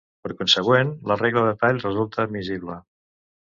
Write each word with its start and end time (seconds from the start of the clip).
Per 0.27 0.29
consegüent, 0.37 0.89
la 1.11 1.17
regla 1.19 1.45
de 1.49 1.53
tall 1.65 1.83
resulta 1.85 2.27
admissible. 2.27 2.81